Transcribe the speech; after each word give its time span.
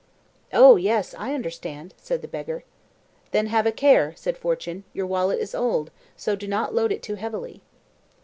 "Oh, 0.51 0.77
yes, 0.77 1.13
I 1.15 1.35
understand," 1.35 1.93
said 1.95 2.23
the 2.23 2.27
beggar. 2.27 2.63
"Then 3.29 3.45
have 3.53 3.67
a 3.67 3.71
care," 3.71 4.15
said 4.15 4.35
Fortune. 4.35 4.83
"Your 4.93 5.05
wallet 5.05 5.37
is 5.39 5.53
old, 5.53 5.91
so 6.17 6.35
do 6.35 6.47
not 6.47 6.73
load 6.73 6.91
it 6.91 7.03
too 7.03 7.13
heavily." 7.21 7.61